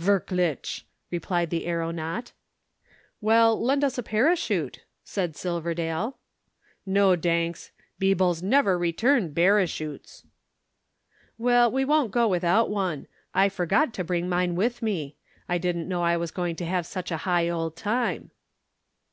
"Wirklich," 0.00 0.84
replied 1.12 1.50
the 1.50 1.64
aeronaut 1.68 2.32
"Well, 3.20 3.56
lend 3.62 3.84
us 3.84 3.96
a 3.96 4.02
parachute," 4.02 4.84
said 5.04 5.36
Silverdale. 5.36 6.18
"No, 6.84 7.14
danks. 7.14 7.70
Beobles 8.00 8.42
never 8.42 8.76
return 8.76 9.32
barachutes." 9.32 10.24
"Well, 11.38 11.70
we 11.70 11.84
won't 11.84 12.10
go 12.10 12.26
without 12.26 12.68
one. 12.68 13.06
I 13.32 13.48
forgot 13.48 13.94
to 13.94 14.02
bring 14.02 14.28
mine 14.28 14.56
with 14.56 14.82
me. 14.82 15.14
I 15.48 15.56
didn't 15.56 15.86
know 15.86 16.02
I 16.02 16.16
was 16.16 16.32
going 16.32 16.56
to 16.56 16.66
have 16.66 16.84
such 16.84 17.12
a 17.12 17.18
high 17.22 17.48
old 17.48 17.76
time." 17.76 18.32